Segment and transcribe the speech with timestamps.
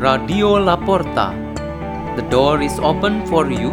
[0.00, 1.36] Radio La Porta.
[2.16, 3.68] The door is open for you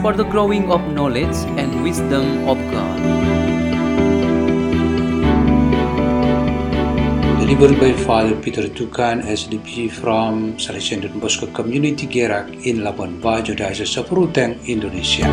[0.00, 3.00] for the growing of knowledge and wisdom of God.
[7.42, 13.56] Delivered by Father Peter Tukan, SDB from Salesian Don Bosco Community Gerak in Labuan Bajo,
[13.56, 15.26] Diocese of Ruteng, Indonesia.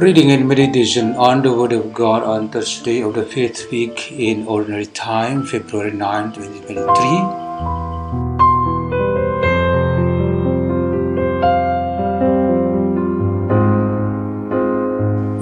[0.00, 4.46] Reading and meditation on the Word of God on Thursday of the fifth week in
[4.46, 6.86] Ordinary Time, February 9, 2023.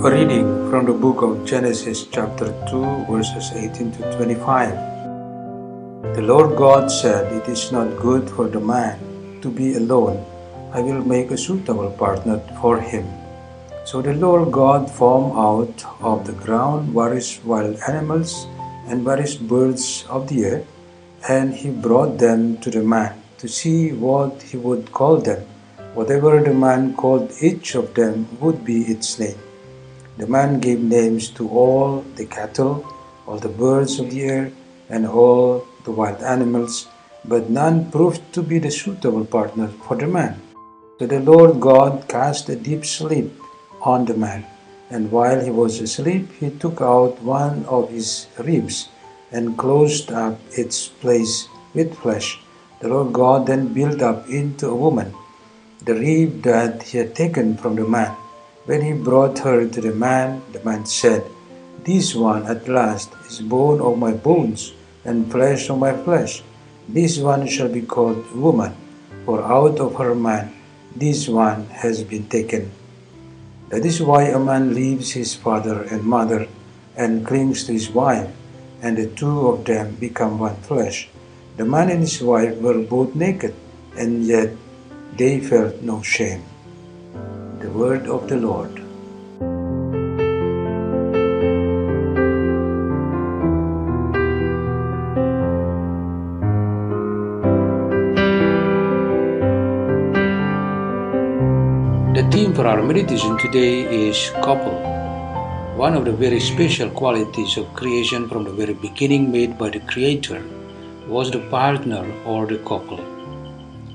[0.03, 4.73] A reading from the book of Genesis, chapter 2, verses 18 to 25.
[6.17, 8.99] The Lord God said, It is not good for the man
[9.41, 10.27] to be alone.
[10.73, 13.07] I will make a suitable partner for him.
[13.89, 18.47] So the Lord God formed out of the ground various wild animals
[18.87, 20.63] and various birds of the air,
[21.27, 25.41] and he brought them to the man to see what he would call them.
[25.95, 29.41] Whatever the man called each of them would be its name.
[30.19, 32.85] The man gave names to all the cattle,
[33.27, 34.53] all the birds of the air,
[34.91, 36.89] and all the wild animals,
[37.25, 40.37] but none proved to be the suitable partner for the man.
[40.99, 43.33] So the Lord God cast a deep sleep
[43.83, 44.45] on the man,
[44.91, 48.89] and while he was asleep, he took out one of his ribs
[49.31, 52.39] and closed up its place with flesh.
[52.81, 55.15] The Lord God then built up into a woman
[55.85, 58.15] the rib that he had taken from the man.
[58.67, 61.25] When he brought her to the man, the man said,
[61.85, 64.73] This one at last is bone of my bones
[65.05, 66.43] and flesh of my flesh.
[66.89, 68.77] This one shall be called woman,
[69.25, 70.53] for out of her man
[70.97, 72.71] this one has been taken.
[73.69, 76.49] That is why a man leaves his father and mother
[76.97, 78.33] and clings to his wife,
[78.81, 81.09] and the two of them become one flesh.
[81.59, 83.55] The man and his wife were both naked,
[83.97, 84.57] and yet
[85.19, 86.43] they felt no shame.
[87.61, 88.88] The word of the Lord.
[102.59, 103.73] For our meditation today
[104.09, 104.77] is couple.
[105.77, 109.79] One of the very special qualities of creation from the very beginning made by the
[109.91, 110.43] Creator
[111.07, 112.99] was the partner or the couple.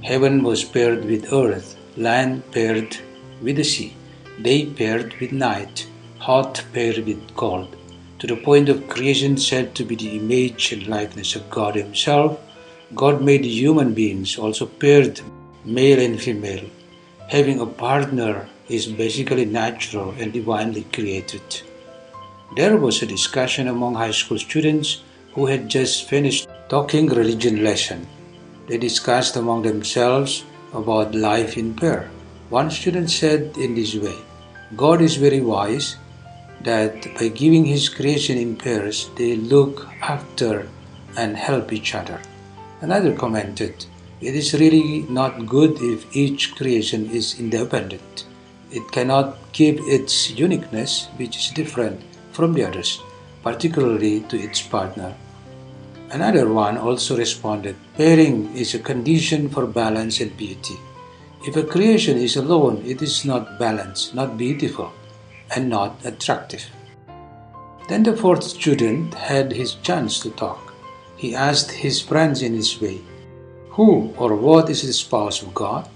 [0.01, 2.95] Heaven was paired with earth, land paired
[3.41, 3.97] with the sea,
[4.41, 5.85] day paired with night,
[6.19, 7.75] hot paired with cold,
[8.19, 12.39] to the point of creation said to be the image and likeness of God Himself.
[12.95, 15.19] God made human beings also paired
[15.65, 16.65] male and female.
[17.27, 21.41] Having a partner is basically natural and divinely created.
[22.55, 25.01] There was a discussion among high school students
[25.33, 28.07] who had just finished talking religion lesson.
[28.67, 32.09] They discussed among themselves about life in pair.
[32.49, 34.15] One student said in this way
[34.75, 35.97] God is very wise
[36.61, 40.69] that by giving His creation in pairs, they look after
[41.17, 42.19] and help each other.
[42.81, 43.85] Another commented,
[44.21, 48.25] It is really not good if each creation is independent.
[48.73, 52.01] It cannot keep its uniqueness, which is different
[52.31, 52.99] from the others,
[53.43, 55.13] particularly to its partner.
[56.09, 60.73] Another one also responded, Pairing is a condition for balance and beauty.
[61.45, 64.91] If a creation is alone, it is not balanced, not beautiful,
[65.55, 66.65] and not attractive.
[67.89, 70.73] Then the fourth student had his chance to talk.
[71.15, 73.01] He asked his friends in this way
[73.77, 75.87] Who or what is the spouse of God?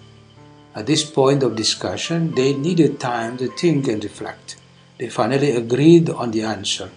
[0.77, 4.57] At this point of discussion, they needed time to think and reflect.
[4.99, 6.91] They finally agreed on the answer.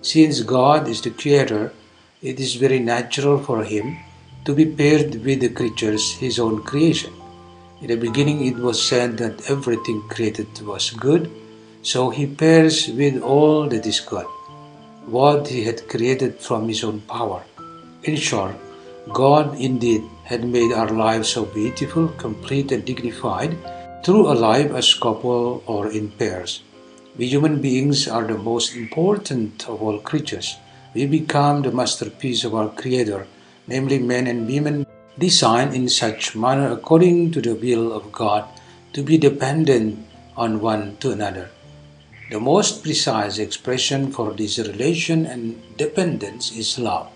[0.00, 1.72] Since God is the Creator,
[2.22, 3.98] it is very natural for Him
[4.44, 7.12] to be paired with the creatures, His own creation.
[7.80, 11.28] In the beginning, it was said that everything created was good,
[11.82, 14.26] so He pairs with all that is good,
[15.06, 17.42] what He had created from His own power.
[18.04, 18.54] In short,
[19.12, 23.56] God indeed had made our lives so beautiful, complete, and dignified
[24.04, 26.62] through a life as couple or in pairs.
[27.16, 30.56] We human beings are the most important of all creatures.
[30.92, 33.26] We become the masterpiece of our Creator,
[33.68, 34.86] namely men and women
[35.18, 38.44] designed in such manner according to the will of God
[38.92, 40.04] to be dependent
[40.36, 41.50] on one to another.
[42.30, 47.15] The most precise expression for this relation and dependence is love.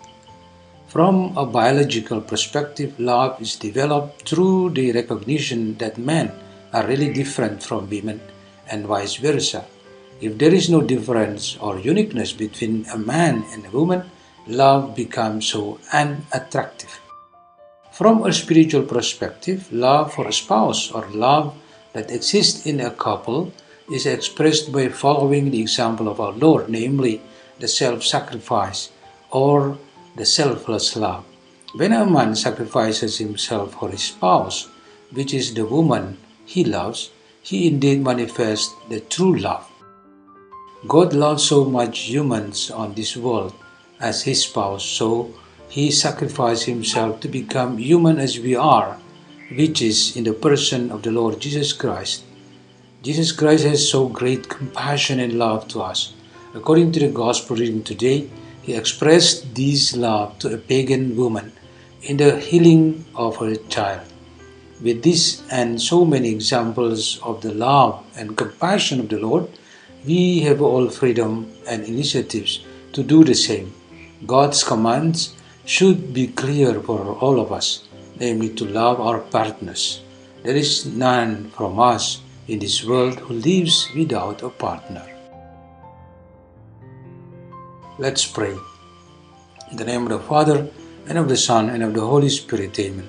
[0.91, 6.33] From a biological perspective, love is developed through the recognition that men
[6.73, 8.21] are really different from women
[8.69, 9.67] and vice versa.
[10.21, 14.11] If there is no difference or uniqueness between a man and a woman,
[14.49, 16.99] love becomes so unattractive.
[17.93, 21.55] From a spiritual perspective, love for a spouse or love
[21.93, 23.53] that exists in a couple
[23.95, 27.23] is expressed by following the example of our Lord, namely
[27.61, 28.91] the self sacrifice
[29.31, 29.79] or
[30.17, 31.25] the selfless love.
[31.75, 34.69] When a man sacrifices himself for his spouse,
[35.13, 37.11] which is the woman he loves,
[37.43, 39.67] he indeed manifests the true love.
[40.87, 43.55] God loves so much humans on this world
[44.01, 45.33] as his spouse, so
[45.69, 48.99] he sacrificed himself to become human as we are,
[49.53, 52.25] which is in the person of the Lord Jesus Christ.
[53.03, 56.13] Jesus Christ has so great compassion and love to us.
[56.55, 58.29] According to the gospel reading today,
[58.71, 61.51] he expressed this love to a pagan woman
[62.03, 64.07] in the healing of her child.
[64.81, 69.49] With this and so many examples of the love and compassion of the Lord,
[70.07, 73.75] we have all freedom and initiatives to do the same.
[74.25, 75.35] God's commands
[75.65, 77.89] should be clear for all of us,
[78.21, 80.01] namely to love our partners.
[80.45, 85.20] There is none from us in this world who lives without a partner.
[88.01, 88.57] Let's pray.
[89.71, 90.69] In the name of the Father,
[91.07, 92.79] and of the Son, and of the Holy Spirit.
[92.79, 93.07] Amen.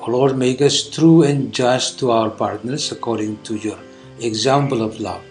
[0.00, 3.80] O Lord, make us true and just to our partners according to your
[4.20, 5.24] example of love.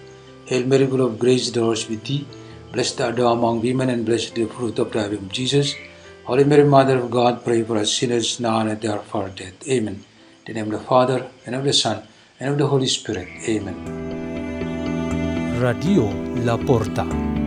[0.47, 2.27] Hail Mary, full of grace, the Lord is with thee.
[2.73, 5.73] Blessed art thou among women, and blessed the fruit of thy womb, Jesus.
[6.25, 9.15] Holy Mary, Mother of God, pray for us sinners now and at the hour of
[9.15, 9.65] our death.
[9.69, 10.03] Amen.
[10.45, 12.03] In the name of the Father, and of the Son,
[12.41, 13.29] and of the Holy Spirit.
[13.47, 13.77] Amen.
[15.61, 16.03] Radio
[16.43, 17.46] La Porta.